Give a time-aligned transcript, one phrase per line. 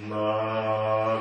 [0.00, 1.20] 나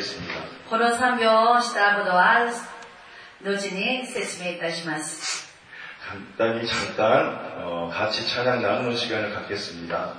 [0.00, 0.34] 드리겠습니다
[0.68, 2.50] この賛美をしたことは、
[3.42, 5.46] 後に説明いたします。
[6.06, 10.14] 간단히 잠깐 어, 같이 찬양 나누는 시간을 갖겠습니다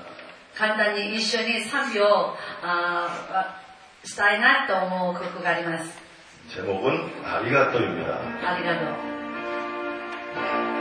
[0.54, 5.98] 簡単に一緒に賛美をあーしたいなと思う曲があります。
[6.54, 8.88] 제목은 아리가또입니다 ありがとう。
[10.36, 10.81] 아리가또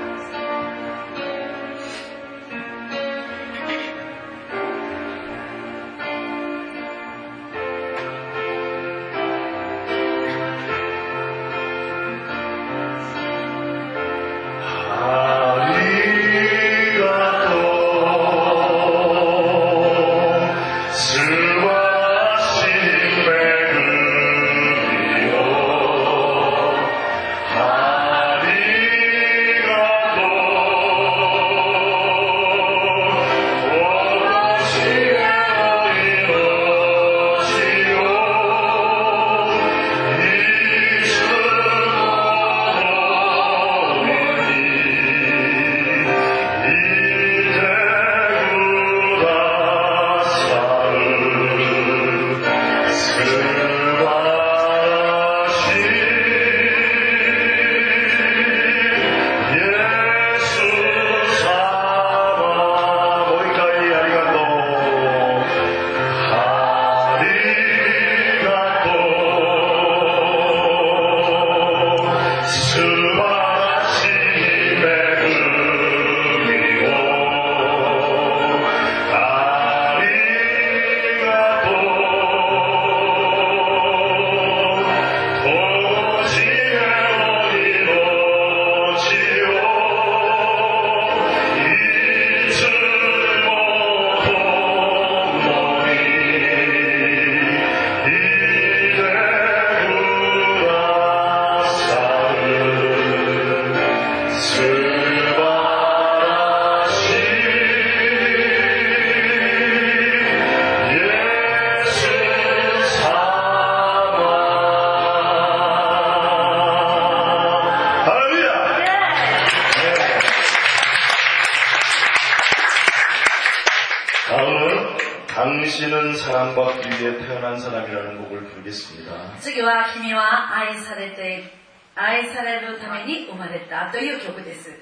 [125.71, 129.39] 당신은 사랑받기 위해 태어난 사람이라는 곡을 부르겠습니다.
[129.39, 131.53] 次は君は愛されて、
[131.95, 134.75] 愛されるために生まれたという曲です。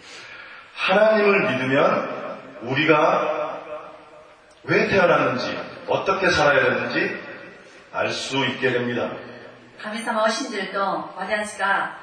[0.75, 3.61] 하나님을 믿으면 우리가
[4.65, 5.55] 왜 태어났는지,
[5.87, 7.15] 어떻게 살아야 되는지
[7.93, 9.11] 알 수 있게 됩니다.
[9.83, 10.81] 神様を信じると
[11.15, 11.99] 私が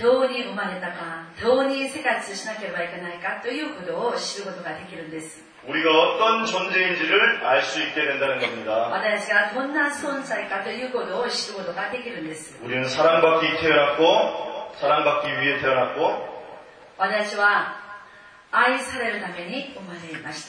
[0.00, 5.44] どうに生まれたか、どうに生活しなければいけないかということを知ることができるんです。
[5.67, 8.89] 우리가 어떤 존재인지를 알 수 있게 된다는 겁니다.
[12.61, 16.35] 우리는 사랑받기 태어났고 사랑받기 위해 태어났고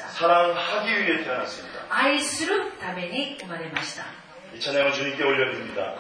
[0.09, 1.81] 사랑하기 위해 태어났습니다.
[4.55, 5.95] 이 찬양을 주님께 올려드립니다.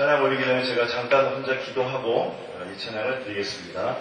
[0.00, 3.96] 찬양 올리기 전에 제가 잠깐 혼자 기도하고 어, 이 찬양을 드리겠습니다.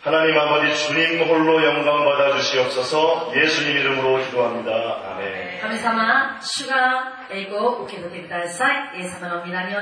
[0.00, 4.72] 하나님 아버지 주님 홀로 영광 받아 주시옵소서 예수님 이름으로 기도합니다.
[5.10, 5.60] 아멘.
[5.60, 7.52] 감사마 주가 예수님의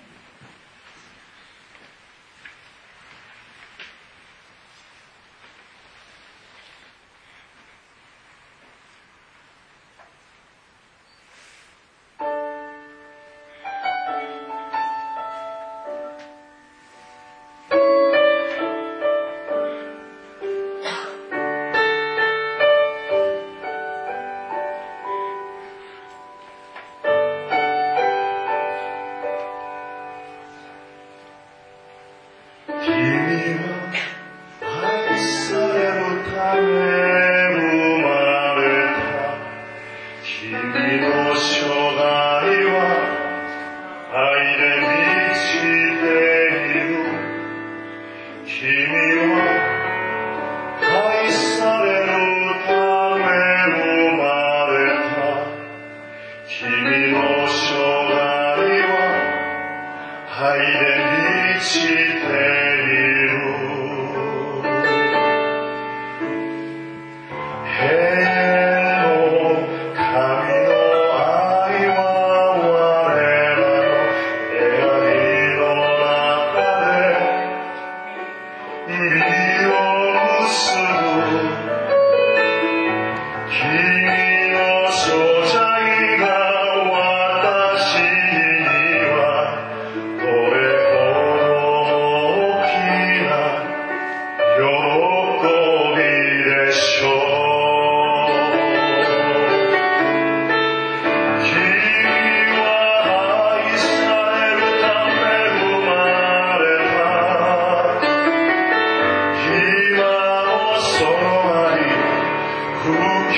[112.85, 113.31] در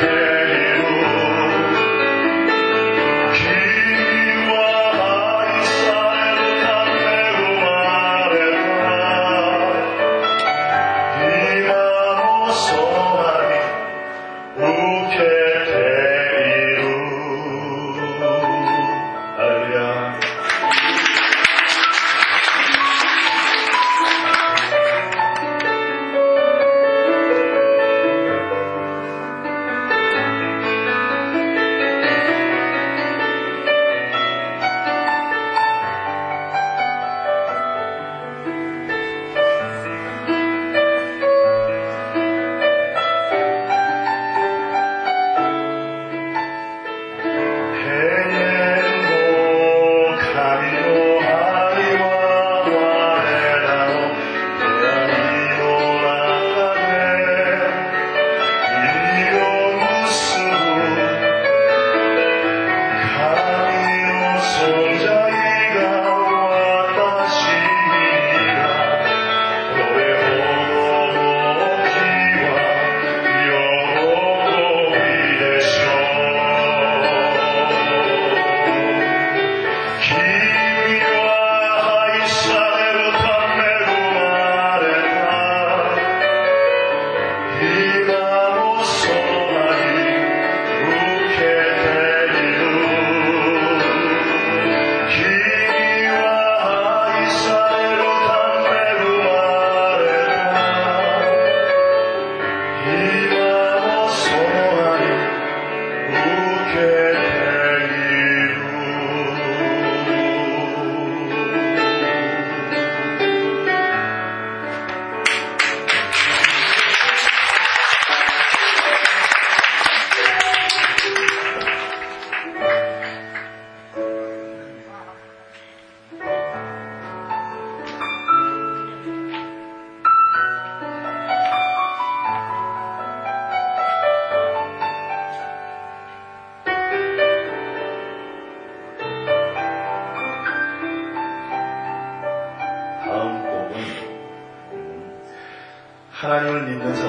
[0.00, 0.29] چه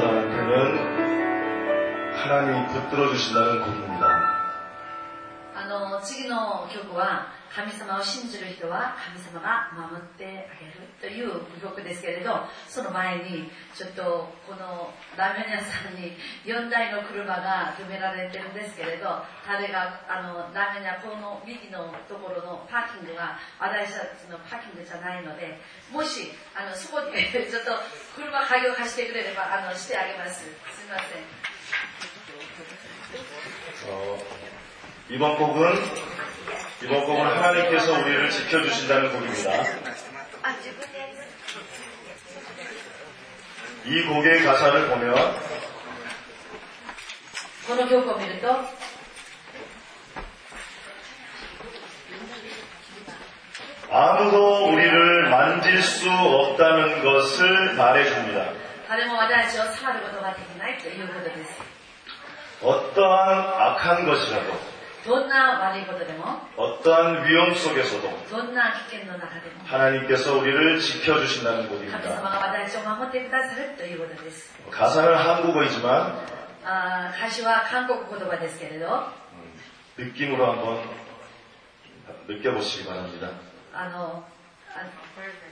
[0.01, 0.53] 사람에게는
[2.15, 4.20] 하나님이 붙들어 주신다는 것입니다.
[6.03, 14.88] 次の曲は神様を信じる人は神様が守ってあげるという曲ですけれどその前にちょっとこの
[15.20, 16.15] ラーメン屋さんに
[16.48, 25.60] 4台の車が止められてるんですけれど彼があのラーメン屋この右のところのパーキングが私たちのパーキングじゃないので
[25.91, 27.75] もしあのそこでちょっと
[28.15, 30.39] 車鍵を貸してくれればあのしてあげます。
[30.39, 30.48] す
[30.88, 31.20] みませ
[34.48, 34.50] ん,
[35.10, 35.75] 이번 곡은
[36.82, 39.62] 이번 곡은 하나님께서 우리를 지켜주신다는 곡입니다.
[43.86, 45.14] 이 곡의 가사를 보면
[47.66, 48.46] この曲を見ると
[53.90, 58.52] 아무도 우리를 만질 수 없다는 것을 말해줍니다.
[58.88, 61.60] 誰も私たちを触ることができないということです
[62.62, 64.69] 어떠한 악한 것이라도
[65.06, 72.22] どんな悪いことでも 어떠한 위험 속에서도 どんな危険の中でも 하나님께서 우리를 지켜주신다는 神様 곡입니다.
[72.22, 76.26] が私たちを守ってくださるということです 가사는 한국어이지만
[76.64, 79.06] あー歌詞は韓国言葉ですけれど
[79.96, 80.80] 느낌으로 한번
[82.28, 83.28] 느껴보시기 바랍니다.
[83.72, 84.29] あのあ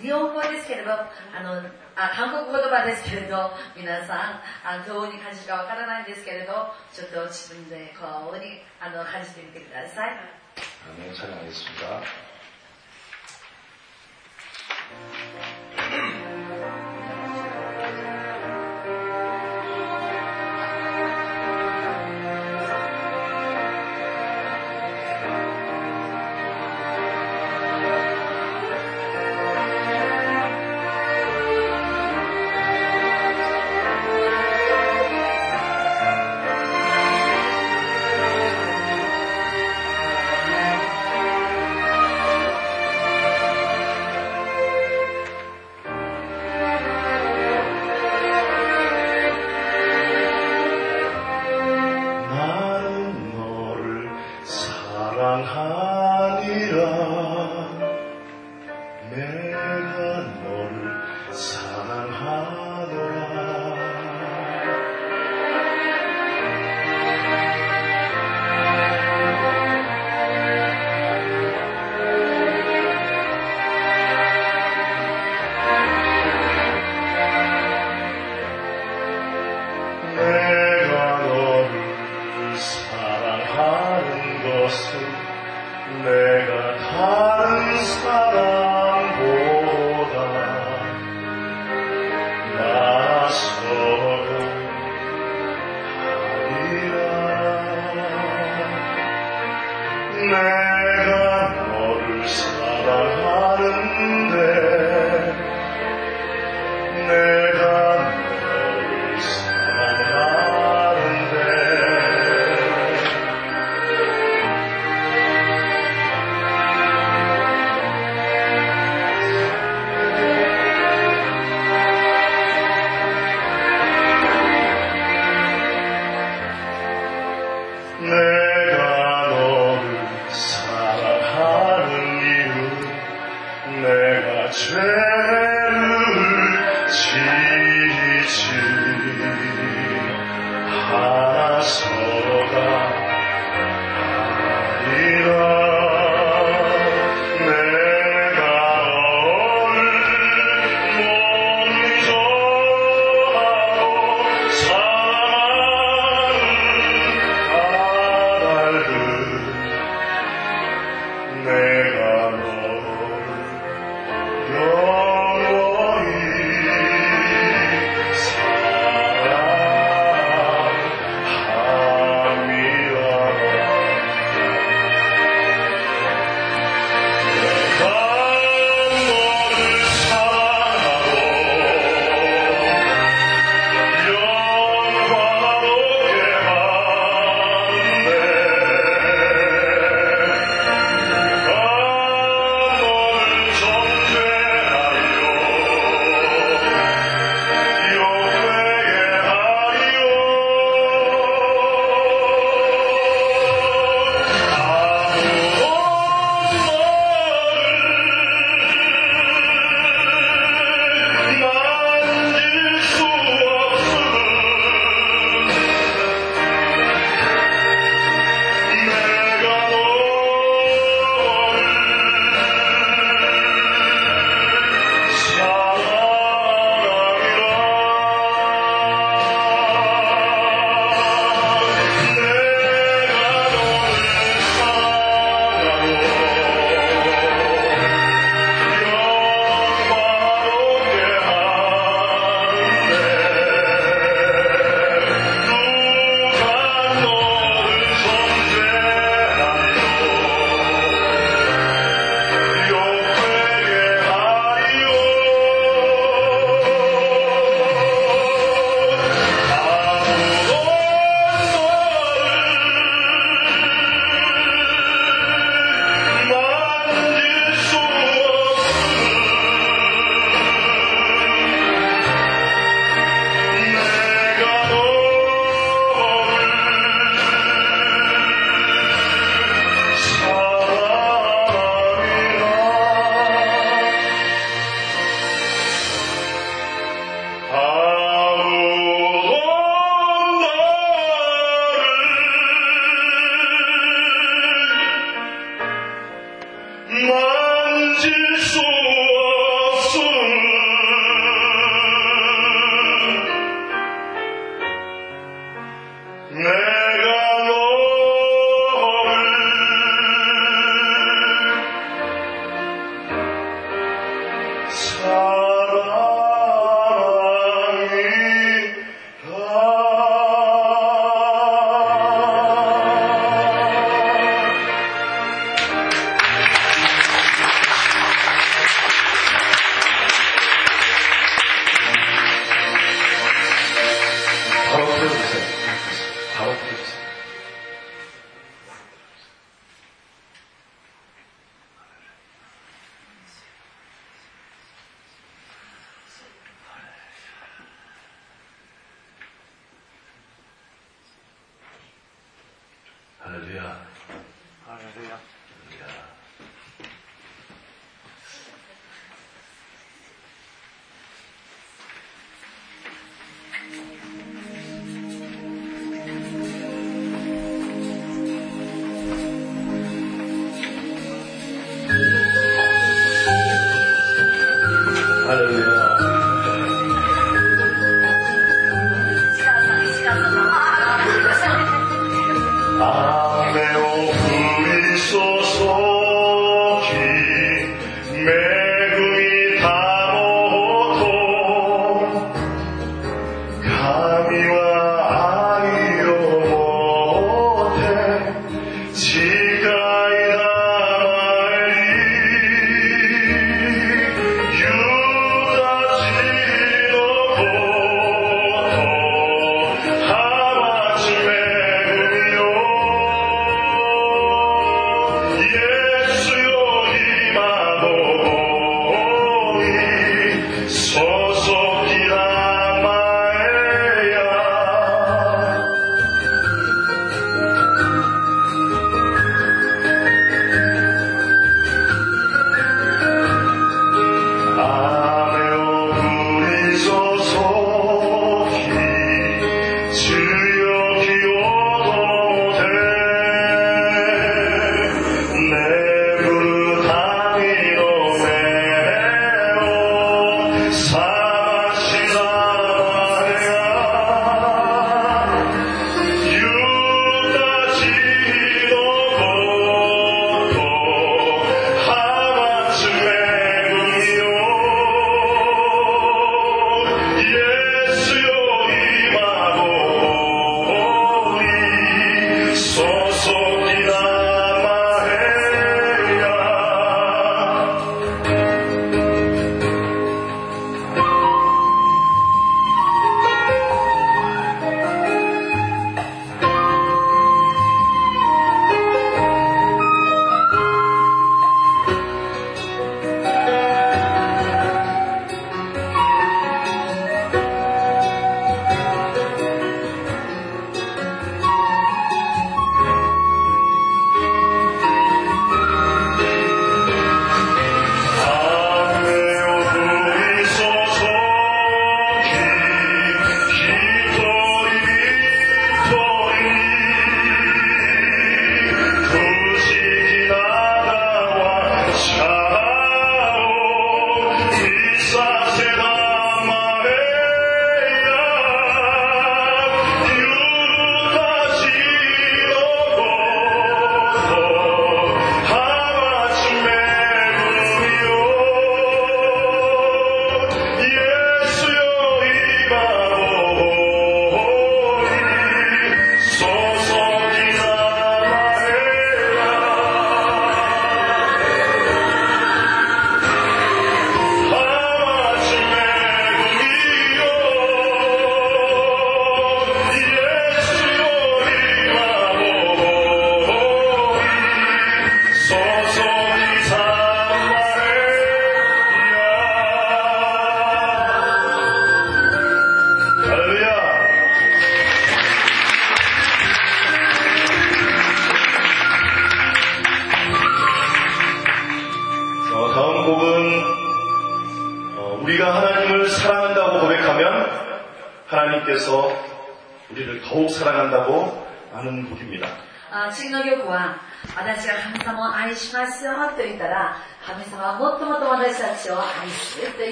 [0.00, 1.02] 日本語ですけれどあ
[1.42, 1.62] の
[1.96, 4.18] あ韓国言葉ですけれど皆さん
[4.62, 6.52] あどうに感じるかわからないんですけれど
[6.92, 10.12] ちょっと自分でこうにあの感じてみてください
[10.96, 12.29] 네, 찬양하겠습니다.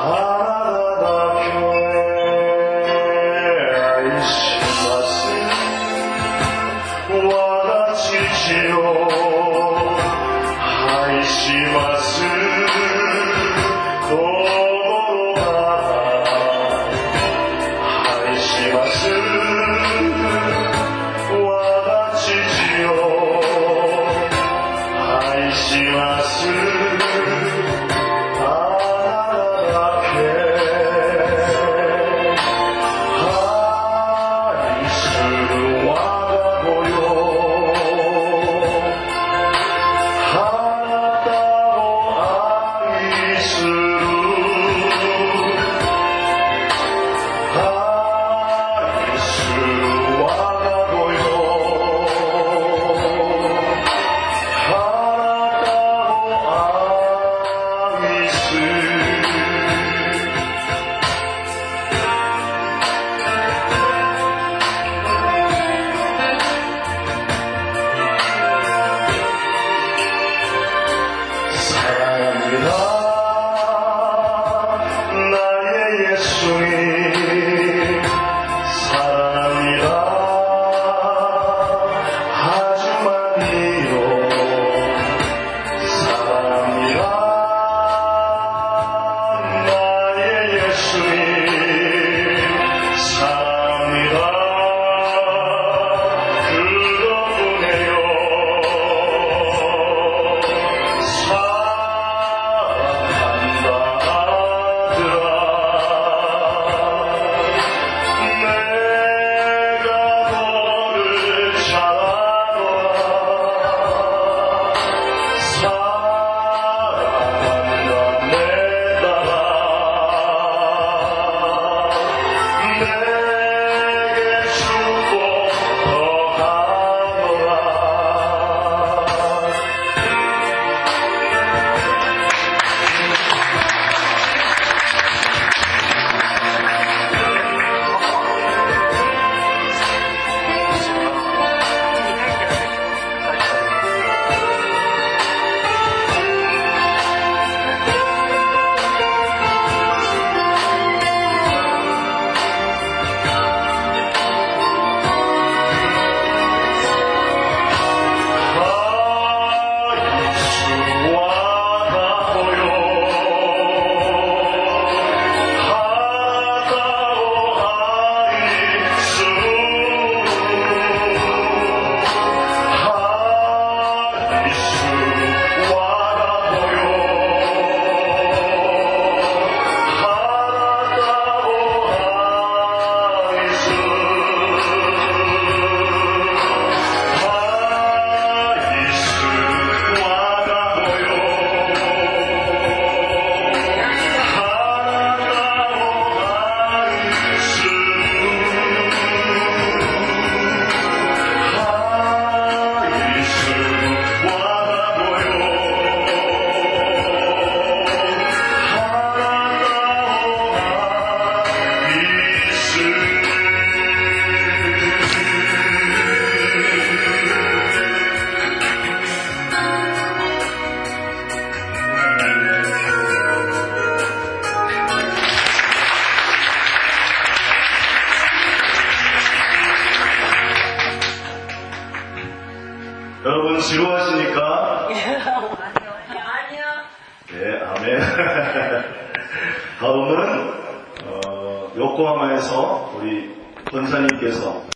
[0.00, 0.39] 하이